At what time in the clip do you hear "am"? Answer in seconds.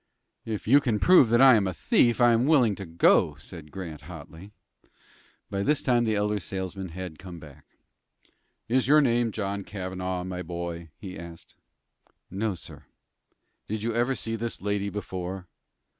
1.53-1.67, 2.33-2.47